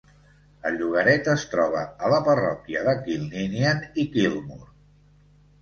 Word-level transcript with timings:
El 0.69 0.77
llogaret 0.79 1.29
es 1.33 1.43
troba 1.51 1.83
a 2.07 2.11
la 2.15 2.21
parròquia 2.29 2.81
de 2.89 2.97
Kilninian 3.05 3.87
i 4.05 4.07
Kilmore. 4.17 4.71